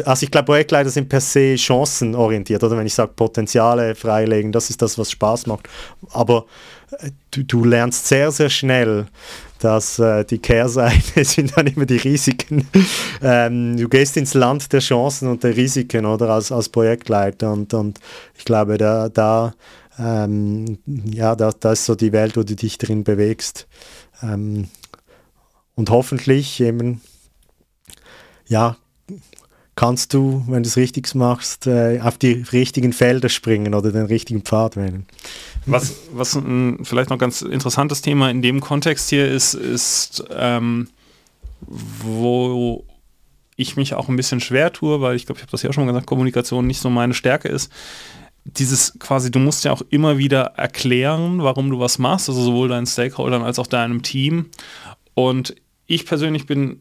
[0.05, 4.69] also ich glaube, Projektleiter sind per se chancenorientiert, oder wenn ich sage Potenziale freilegen, das
[4.69, 5.67] ist das, was Spaß macht.
[6.11, 6.45] Aber
[7.31, 9.07] du, du lernst sehr, sehr schnell,
[9.59, 12.67] dass äh, die Kehrseite sind dann immer die Risiken.
[13.21, 17.51] ähm, du gehst ins Land der Chancen und der Risiken, oder als, als Projektleiter.
[17.51, 17.99] Und, und
[18.37, 19.53] ich glaube, da, da
[19.99, 23.67] ähm, ja, da, da ist so die Welt, wo du dich drin bewegst.
[24.21, 24.67] Ähm,
[25.75, 27.01] und hoffentlich eben,
[28.47, 28.77] ja,
[29.77, 34.07] kannst du, wenn du es richtig machst, äh, auf die richtigen Felder springen oder den
[34.07, 35.05] richtigen Pfad wählen.
[35.67, 40.89] Was, was ein vielleicht noch ganz interessantes Thema in dem Kontext hier ist, ist, ähm,
[41.61, 42.85] wo
[43.55, 45.85] ich mich auch ein bisschen schwer tue, weil ich glaube, ich habe das ja schon
[45.85, 47.71] mal gesagt, Kommunikation nicht so meine Stärke ist.
[48.45, 52.67] Dieses quasi, du musst ja auch immer wieder erklären, warum du was machst, also sowohl
[52.67, 54.47] deinen Stakeholdern als auch deinem Team.
[55.13, 56.79] Und ich persönlich bin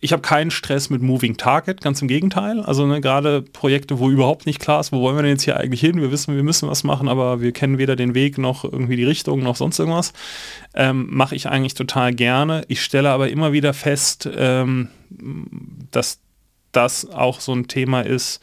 [0.00, 2.60] ich habe keinen Stress mit Moving Target, ganz im Gegenteil.
[2.60, 5.56] Also ne, gerade Projekte, wo überhaupt nicht klar ist, wo wollen wir denn jetzt hier
[5.56, 6.00] eigentlich hin?
[6.00, 9.04] Wir wissen, wir müssen was machen, aber wir kennen weder den Weg noch irgendwie die
[9.04, 10.12] Richtung noch sonst irgendwas.
[10.74, 12.64] Ähm, Mache ich eigentlich total gerne.
[12.68, 14.88] Ich stelle aber immer wieder fest, ähm,
[15.90, 16.20] dass
[16.72, 18.40] das auch so ein Thema ist,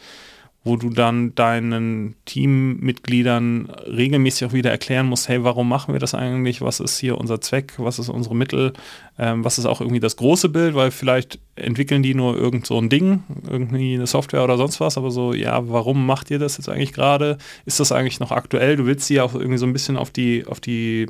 [0.64, 6.14] wo du dann deinen Teammitgliedern regelmäßig auch wieder erklären musst, hey, warum machen wir das
[6.14, 6.62] eigentlich?
[6.62, 7.74] Was ist hier unser Zweck?
[7.78, 8.74] Was ist unsere Mittel?
[9.18, 10.76] Ähm, was ist auch irgendwie das große Bild?
[10.76, 14.98] Weil vielleicht entwickeln die nur irgend so ein Ding, irgendwie eine Software oder sonst was,
[14.98, 17.38] aber so, ja, warum macht ihr das jetzt eigentlich gerade?
[17.66, 18.76] Ist das eigentlich noch aktuell?
[18.76, 21.08] Du willst sie auch irgendwie so ein bisschen auf die, auf die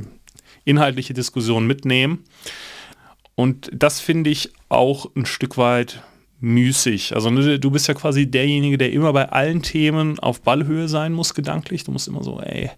[0.64, 2.24] inhaltliche Diskussion mitnehmen.
[3.34, 6.04] Und das finde ich auch ein Stück weit
[6.40, 7.14] müßig.
[7.16, 11.14] Also ne, du bist ja quasi derjenige, der immer bei allen Themen auf Ballhöhe sein
[11.14, 11.84] muss, gedanklich.
[11.84, 12.72] Du musst immer so, ey,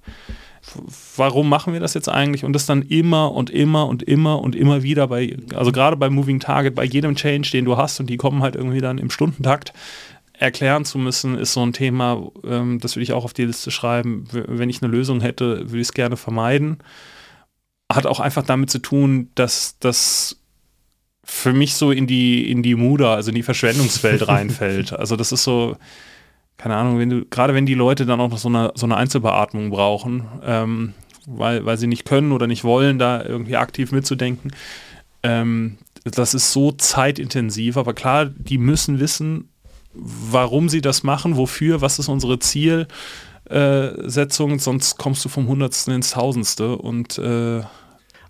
[1.16, 2.44] warum machen wir das jetzt eigentlich?
[2.44, 6.10] Und das dann immer und immer und immer und immer wieder bei, also gerade bei
[6.10, 9.10] Moving Target, bei jedem Change, den du hast und die kommen halt irgendwie dann im
[9.10, 9.74] Stundentakt,
[10.34, 13.70] erklären zu müssen, ist so ein Thema, ähm, das würde ich auch auf die Liste
[13.70, 14.26] schreiben.
[14.32, 16.80] Wenn ich eine Lösung hätte, würde ich es gerne vermeiden.
[17.92, 20.41] Hat auch einfach damit zu tun, dass das
[21.32, 24.92] für mich so in die, in die Muda, also in die Verschwendungswelt reinfällt.
[24.92, 25.78] Also das ist so,
[26.58, 28.98] keine Ahnung, wenn du, gerade wenn die Leute dann auch noch so eine, so eine
[28.98, 30.94] Einzelbeatmung brauchen, ähm,
[31.26, 34.52] weil, weil sie nicht können oder nicht wollen, da irgendwie aktiv mitzudenken,
[35.24, 39.48] ähm, das ist so zeitintensiv, aber klar, die müssen wissen,
[39.94, 42.90] warum sie das machen, wofür, was ist unsere Zielsetzung,
[44.60, 47.62] sonst kommst du vom Hundertsten ins Tausendste und äh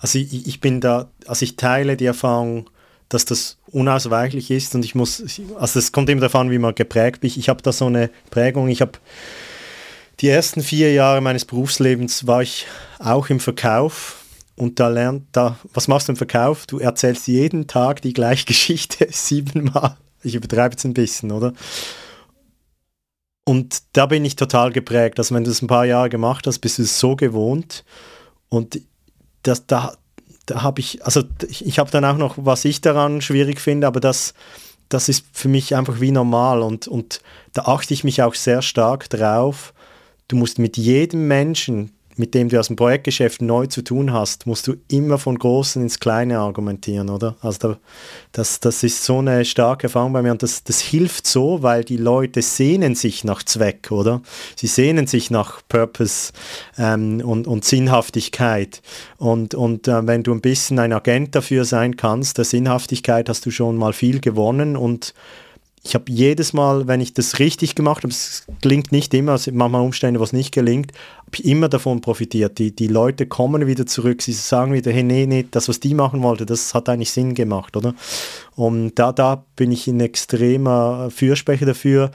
[0.02, 2.71] also ich, ich bin da, also ich teile die Erfahrung
[3.12, 5.22] dass das unausweichlich ist und ich muss,
[5.60, 7.36] also es kommt immer davon, wie man geprägt ist.
[7.36, 8.94] Ich habe da so eine Prägung, ich habe
[10.22, 12.68] die ersten vier Jahre meines Berufslebens war ich
[13.00, 14.24] auch im Verkauf
[14.56, 16.66] und da lernt, da, was machst du im Verkauf?
[16.68, 19.98] Du erzählst jeden Tag die gleiche Geschichte siebenmal.
[20.24, 21.54] Ich übertreibe jetzt ein bisschen, oder?
[23.44, 25.20] Und da bin ich total geprägt.
[25.20, 27.84] Also wenn du es ein paar Jahre gemacht hast, bist du es so gewohnt.
[28.48, 28.80] Und
[29.44, 30.01] das, da, da
[30.56, 34.00] habe ich, also ich, ich habe dann auch noch, was ich daran schwierig finde, aber
[34.00, 34.34] das,
[34.90, 37.22] das ist für mich einfach wie normal und, und
[37.54, 39.74] da achte ich mich auch sehr stark drauf.
[40.28, 44.46] Du musst mit jedem Menschen, mit dem du aus dem Projektgeschäft neu zu tun hast,
[44.46, 47.36] musst du immer von Großen ins Kleine argumentieren, oder?
[47.42, 47.78] Also da,
[48.32, 51.84] das, das ist so eine starke Erfahrung bei mir und das, das hilft so, weil
[51.84, 54.22] die Leute sehnen sich nach Zweck, oder?
[54.56, 56.34] Sie sehnen sich nach Purpose
[56.78, 58.82] ähm, und, und Sinnhaftigkeit.
[59.18, 63.46] Und, und äh, wenn du ein bisschen ein Agent dafür sein kannst, der Sinnhaftigkeit, hast
[63.46, 65.14] du schon mal viel gewonnen und
[65.84, 69.46] ich habe jedes Mal, wenn ich das richtig gemacht habe, es gelingt nicht immer, es
[69.46, 72.60] sind manchmal Umstände, wo es nicht gelingt, habe ich immer davon profitiert.
[72.60, 75.96] Die, die Leute kommen wieder zurück, sie sagen wieder, hey, nee, nee, das, was die
[75.96, 77.96] machen wollte, das hat eigentlich Sinn gemacht, oder?
[78.56, 82.12] Und da, da bin ich ein extremer Fürsprecher dafür.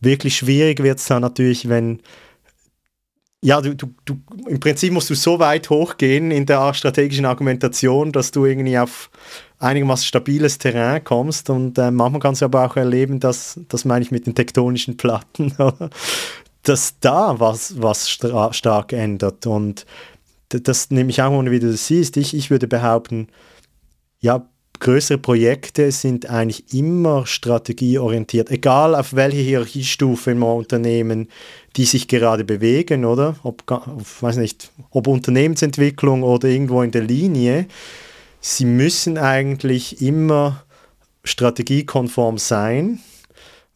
[0.00, 2.00] Wirklich schwierig wird es dann natürlich, wenn
[3.44, 8.12] ja, du, du, du, im Prinzip musst du so weit hochgehen in der strategischen Argumentation,
[8.12, 9.10] dass du irgendwie auf
[9.58, 14.04] einigermaßen stabiles Terrain kommst und äh, manchmal kannst du aber auch erleben, dass, das meine
[14.04, 15.52] ich mit den tektonischen Platten,
[16.62, 19.86] dass da was, was stark ändert und
[20.48, 22.16] das nehme ich auch mal, wie du das siehst.
[22.18, 23.28] Ich, ich würde behaupten,
[24.20, 24.46] ja,
[24.80, 31.28] größere Projekte sind eigentlich immer strategieorientiert, egal auf welche Hierarchiestufe im Unternehmen
[31.76, 33.36] die sich gerade bewegen, oder?
[33.42, 33.62] Ob,
[34.20, 37.66] weiß nicht, ob Unternehmensentwicklung oder irgendwo in der Linie.
[38.40, 40.64] Sie müssen eigentlich immer
[41.24, 43.00] strategiekonform sein,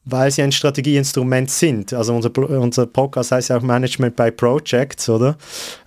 [0.05, 1.93] weil sie ein Strategieinstrument sind.
[1.93, 5.37] Also unser, unser Podcast heißt ja auch Management by Projects, oder?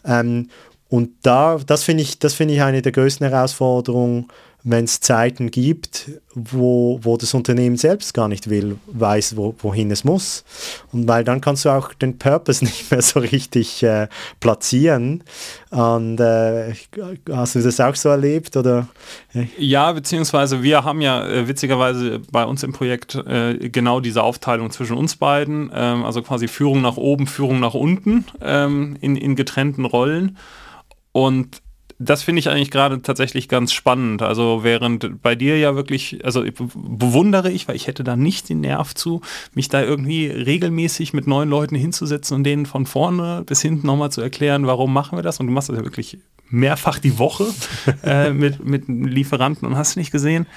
[0.05, 0.49] Ähm,
[0.87, 4.27] und da, das finde ich, das finde ich eine der größten Herausforderungen,
[4.71, 9.89] wenn es Zeiten gibt, wo, wo das Unternehmen selbst gar nicht will, weiß, wo, wohin
[9.89, 10.43] es muss.
[10.91, 14.07] Und weil dann kannst du auch den Purpose nicht mehr so richtig äh,
[14.39, 15.23] platzieren.
[15.71, 16.73] Und äh,
[17.31, 18.55] hast du das auch so erlebt?
[18.57, 18.87] Oder?
[19.57, 24.69] Ja, beziehungsweise wir haben ja äh, witzigerweise bei uns im Projekt äh, genau diese Aufteilung
[24.69, 29.35] zwischen uns beiden, ähm, also quasi Führung nach oben, Führung nach unten ähm, in, in
[29.35, 30.37] getrennten Rollen.
[31.11, 31.61] Und
[31.99, 34.21] das finde ich eigentlich gerade tatsächlich ganz spannend.
[34.21, 38.61] Also während bei dir ja wirklich, also bewundere ich, weil ich hätte da nicht den
[38.61, 39.21] Nerv zu,
[39.53, 44.11] mich da irgendwie regelmäßig mit neuen Leuten hinzusetzen und denen von vorne bis hinten nochmal
[44.11, 45.41] zu erklären, warum machen wir das.
[45.41, 47.47] Und du machst das ja wirklich mehrfach die Woche
[48.03, 50.47] äh, mit, mit Lieferanten und hast nicht gesehen.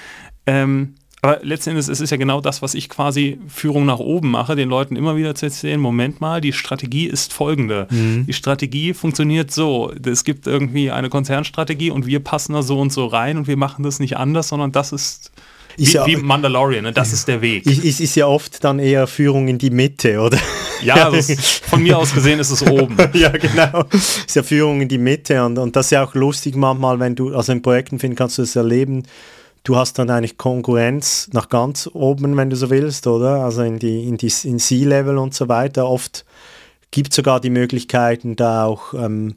[0.45, 4.29] Ähm, aber letzten Endes ist es ja genau das, was ich quasi Führung nach oben
[4.29, 7.87] mache, den Leuten immer wieder zu erzählen, Moment mal, die Strategie ist folgende.
[7.89, 8.25] Mhm.
[8.27, 9.93] Die Strategie funktioniert so.
[10.05, 13.55] Es gibt irgendwie eine Konzernstrategie und wir passen da so und so rein und wir
[13.55, 15.31] machen das nicht anders, sondern das ist
[15.77, 16.91] wie, ja, wie, Mandalorian, ne?
[16.91, 17.65] das ist der Weg.
[17.65, 20.37] Ist, ist ja oft dann eher Führung in die Mitte, oder?
[20.83, 21.33] Ja, also
[21.63, 22.97] von mir aus gesehen ist es oben.
[23.13, 23.85] ja, genau.
[23.91, 27.15] Ist ja Führung in die Mitte und, und das ist ja auch lustig manchmal, wenn
[27.15, 29.03] du, also in Projekten finden, kannst du das erleben,
[29.63, 33.43] du hast dann eigentlich Konkurrenz nach ganz oben, wenn du so willst, oder?
[33.43, 35.87] Also in die, in die in C-Level und so weiter.
[35.87, 36.25] Oft
[36.91, 39.35] gibt es sogar die Möglichkeiten, da auch ähm,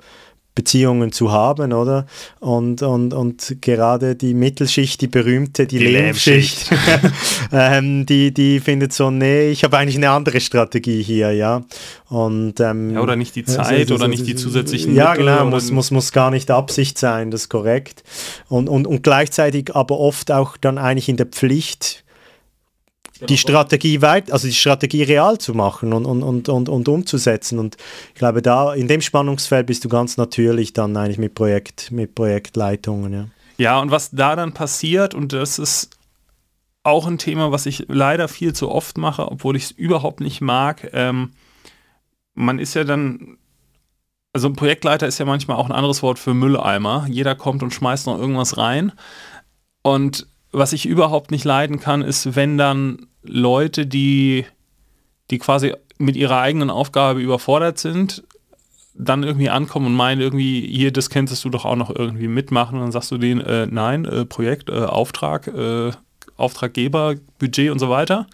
[0.56, 2.06] Beziehungen zu haben, oder?
[2.40, 6.70] Und, und, und gerade die Mittelschicht, die berühmte, die, die Lehmschicht,
[7.52, 11.62] ähm, die, die findet so, nee, ich habe eigentlich eine andere Strategie hier, ja.
[12.08, 15.44] Und, ähm, ja, oder nicht die Zeit also, oder nicht die zusätzlichen Ja, Mittel, genau,
[15.44, 18.02] muss, muss, muss gar nicht Absicht sein, das ist korrekt.
[18.48, 22.05] Und, und, und gleichzeitig aber oft auch dann eigentlich in der Pflicht,
[23.20, 27.58] die Strategie weit, also die Strategie real zu machen und, und, und, und, und umzusetzen.
[27.58, 27.76] Und
[28.08, 32.14] ich glaube, da in dem Spannungsfeld bist du ganz natürlich dann eigentlich mit Projekt, mit
[32.14, 33.26] Projektleitungen, ja.
[33.58, 35.90] Ja, und was da dann passiert, und das ist
[36.82, 40.40] auch ein Thema, was ich leider viel zu oft mache, obwohl ich es überhaupt nicht
[40.40, 40.90] mag.
[40.92, 41.32] Ähm,
[42.34, 43.38] man ist ja dann,
[44.32, 47.06] also ein Projektleiter ist ja manchmal auch ein anderes Wort für Mülleimer.
[47.10, 48.92] Jeder kommt und schmeißt noch irgendwas rein.
[49.82, 54.46] Und was ich überhaupt nicht leiden kann, ist, wenn dann Leute, die,
[55.30, 58.24] die quasi mit ihrer eigenen Aufgabe überfordert sind,
[58.94, 62.76] dann irgendwie ankommen und meinen, irgendwie, hier, das könntest du doch auch noch irgendwie mitmachen.
[62.76, 65.90] Und dann sagst du denen, äh, nein, äh, Projekt, äh, Auftrag, äh,
[66.38, 68.26] Auftraggeber, Budget und so weiter.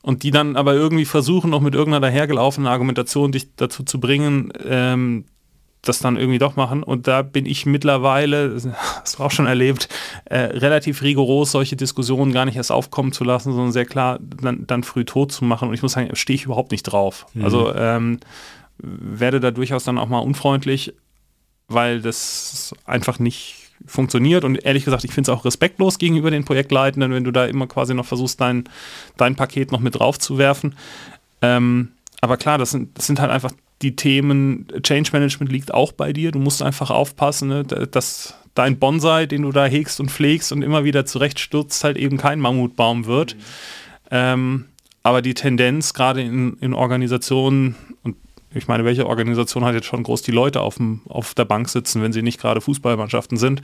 [0.00, 4.50] Und die dann aber irgendwie versuchen, noch mit irgendeiner dahergelaufenen Argumentation dich dazu zu bringen,
[4.66, 5.26] ähm,
[5.84, 6.82] das dann irgendwie doch machen.
[6.82, 9.88] Und da bin ich mittlerweile, hast du auch schon erlebt,
[10.26, 14.66] äh, relativ rigoros, solche Diskussionen gar nicht erst aufkommen zu lassen, sondern sehr klar dann,
[14.66, 15.68] dann früh tot zu machen.
[15.68, 17.26] Und ich muss sagen, stehe ich überhaupt nicht drauf.
[17.34, 17.44] Mhm.
[17.44, 18.20] Also ähm,
[18.78, 20.94] werde da durchaus dann auch mal unfreundlich,
[21.68, 24.44] weil das einfach nicht funktioniert.
[24.44, 27.66] Und ehrlich gesagt, ich finde es auch respektlos gegenüber den Projektleitenden, wenn du da immer
[27.66, 28.64] quasi noch versuchst, dein,
[29.16, 30.74] dein Paket noch mit drauf zu werfen.
[31.42, 35.92] Ähm, aber klar, das sind, das sind halt einfach die Themen Change Management liegt auch
[35.92, 36.30] bei dir.
[36.30, 40.62] Du musst einfach aufpassen, ne, dass dein Bonsai, den du da hegst und pflegst und
[40.62, 43.34] immer wieder zurechtstürzt, halt eben kein Mammutbaum wird.
[43.34, 43.40] Mhm.
[44.10, 44.64] Ähm,
[45.02, 48.16] aber die Tendenz, gerade in, in Organisationen, und
[48.54, 51.68] ich meine, welche Organisation hat jetzt schon groß die Leute auf, dem, auf der Bank
[51.68, 53.60] sitzen, wenn sie nicht gerade Fußballmannschaften sind,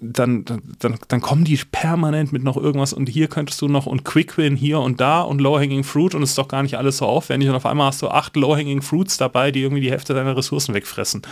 [0.00, 0.44] dann,
[0.78, 4.38] dann, dann kommen die permanent mit noch irgendwas und hier könntest du noch und Quick
[4.38, 7.06] Win hier und da und Low-Hanging Fruit und es ist doch gar nicht alles so
[7.06, 10.36] aufwendig und auf einmal hast du acht Low-Hanging Fruits dabei, die irgendwie die Hälfte deiner
[10.36, 11.22] Ressourcen wegfressen.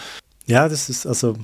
[0.47, 1.35] Ja, das ist also,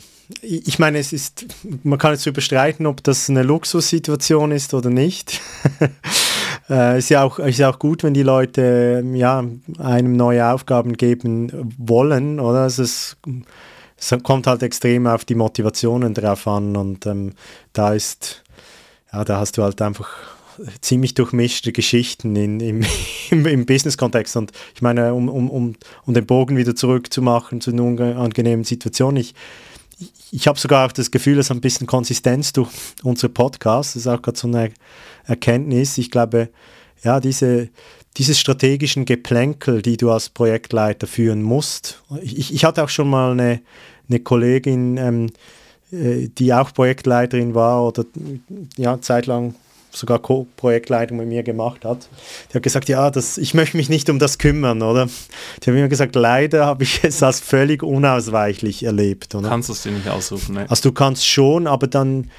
[0.43, 1.47] ich meine, es ist,
[1.83, 5.41] man kann jetzt überstreiten, ob das eine Luxussituation ist oder nicht.
[6.71, 9.45] äh, ist, ja auch, ist ja auch gut, wenn die Leute ja,
[9.79, 12.67] einem neue Aufgaben geben wollen, oder?
[12.67, 13.17] Es ist,
[14.11, 17.33] es kommt halt extrem auf die Motivationen drauf an und ähm,
[17.73, 18.43] da ist,
[19.13, 20.09] ja, da hast du halt einfach
[20.81, 22.85] ziemlich durchmischte Geschichten in, im,
[23.31, 24.37] im, im Business-Kontext.
[24.37, 29.17] Und ich meine, um, um, um, um den Bogen wieder zurückzumachen zu einer unangenehmen Situation,
[29.17, 29.35] ich,
[30.31, 32.71] ich, habe sogar auch das Gefühl, dass ein bisschen Konsistenz durch
[33.03, 34.73] unsere Podcasts, das ist auch gerade so eine
[35.25, 35.97] Erkenntnis.
[35.97, 36.49] Ich glaube,
[37.05, 37.69] ja, diese,
[38.17, 42.03] dieses strategischen Geplänkel, die du als Projektleiter führen musst.
[42.23, 43.61] Ich, ich hatte auch schon mal eine,
[44.09, 45.27] eine Kollegin, ähm,
[45.93, 48.05] äh, die auch Projektleiterin war oder
[48.77, 49.55] ja, zeitlang
[49.91, 52.09] sogar Co-Projektleitung mit mir gemacht hat.
[52.51, 55.07] Die hat gesagt, ja, das, ich möchte mich nicht um das kümmern, oder?
[55.63, 59.35] Die hat mir gesagt, leider habe ich es als völlig unausweichlich erlebt.
[59.35, 59.49] Oder?
[59.49, 60.67] Kannst du es dir nicht aussuchen, ne?
[60.69, 62.31] Also du kannst schon, aber dann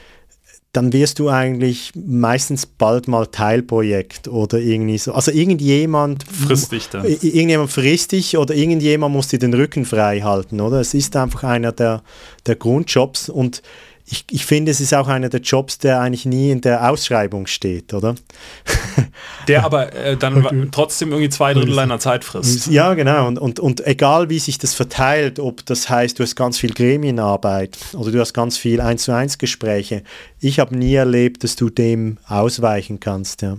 [0.73, 5.13] dann wirst du eigentlich meistens bald mal Teilprojekt oder irgendwie so.
[5.13, 7.05] Also irgendjemand frisst dich dann.
[7.05, 10.81] Irgendjemand frisst dich oder irgendjemand muss dir den Rücken frei halten, oder?
[10.81, 12.01] Es ist einfach einer der,
[12.47, 13.61] der Grundjobs und
[14.05, 17.47] ich, ich finde, es ist auch einer der Jobs, der eigentlich nie in der Ausschreibung
[17.47, 18.15] steht, oder?
[19.47, 22.67] Der aber äh, dann trotzdem irgendwie zwei Drittel deiner Zeit frisst.
[22.67, 23.27] Ja, genau.
[23.27, 26.73] Und, und, und egal, wie sich das verteilt, ob das heißt, du hast ganz viel
[26.73, 30.03] Gremienarbeit oder du hast ganz viel 1 zu 1 Gespräche,
[30.39, 33.41] ich habe nie erlebt, dass du dem ausweichen kannst.
[33.41, 33.57] Ja.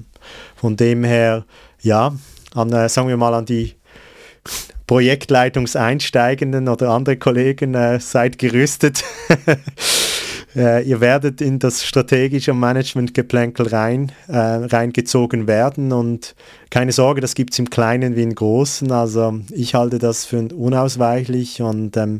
[0.56, 1.44] Von dem her,
[1.82, 2.14] ja,
[2.54, 3.74] an, äh, sagen wir mal an die
[4.86, 9.04] Projektleitungseinsteigenden oder andere Kollegen, äh, seid gerüstet.
[10.56, 16.34] Äh, ihr werdet in das strategische Managementgeplänkel rein, äh, reingezogen werden und
[16.70, 18.90] keine Sorge, das gibt es im Kleinen wie im Großen.
[18.92, 22.18] Also ich halte das für unausweichlich und ähm,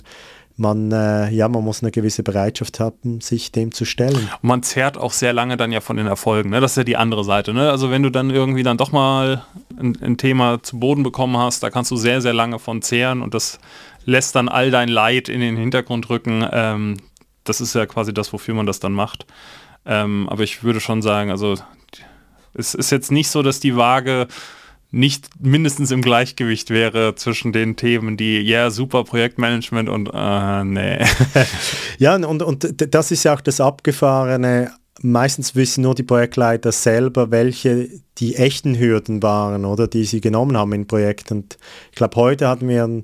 [0.57, 4.29] man, äh, ja, man muss eine gewisse Bereitschaft haben, sich dem zu stellen.
[4.41, 6.51] Und man zehrt auch sehr lange dann ja von den Erfolgen.
[6.51, 6.61] Ne?
[6.61, 7.53] Das ist ja die andere Seite.
[7.53, 7.71] Ne?
[7.71, 9.45] Also wenn du dann irgendwie dann doch mal
[9.77, 13.23] ein, ein, Thema zu Boden bekommen hast, da kannst du sehr, sehr lange von zehren
[13.23, 13.59] und das
[14.05, 16.47] lässt dann all dein Leid in den Hintergrund rücken.
[16.53, 16.99] Ähm,
[17.45, 19.27] das ist ja quasi das, wofür man das dann macht.
[19.87, 21.57] Ähm, aber ich würde schon sagen, also
[22.55, 24.29] es ist jetzt nicht so, dass die Waage
[24.95, 30.65] nicht mindestens im Gleichgewicht wäre zwischen den Themen, die, ja, yeah, super Projektmanagement und, äh,
[30.65, 31.05] nee.
[31.99, 34.71] ja, und, und das ist ja auch das Abgefahrene.
[35.03, 37.89] Meistens wissen nur die Projektleiter selber, welche
[38.19, 41.39] die echten Hürden waren, oder, die sie genommen haben in Projekten.
[41.39, 41.59] Und
[41.91, 43.03] ich glaube, heute hatten wir einen,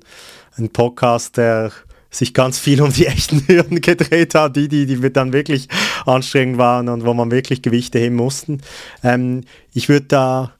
[0.55, 1.73] einen Podcast, der
[2.11, 5.67] sich ganz viel um die echten Hürden gedreht hat, die, die, die dann wirklich
[6.05, 8.61] anstrengend waren und wo man wirklich Gewichte heben mussten.
[9.03, 9.41] Ähm,
[9.73, 10.51] ich würde da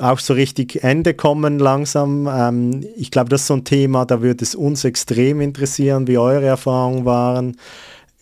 [0.00, 2.28] auch so richtig Ende kommen langsam.
[2.32, 6.18] Ähm, ich glaube, das ist so ein Thema, da würde es uns extrem interessieren, wie
[6.18, 7.56] eure Erfahrungen waren.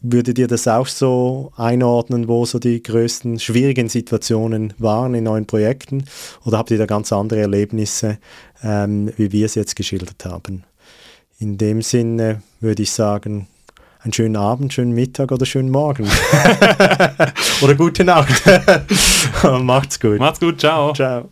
[0.03, 5.47] Würdet ihr das auch so einordnen, wo so die größten schwierigen Situationen waren in neuen
[5.47, 6.05] Projekten?
[6.45, 8.19] Oder habt ihr da ganz andere Erlebnisse,
[8.63, 10.65] ähm, wie wir es jetzt geschildert haben?
[11.39, 13.47] In dem Sinne würde ich sagen,
[14.03, 16.05] einen schönen Abend, schönen Mittag oder schönen Morgen.
[17.63, 18.43] oder gute Nacht.
[19.63, 20.19] Macht's gut.
[20.19, 20.95] Macht's gut, ciao.
[20.95, 21.29] Ciao.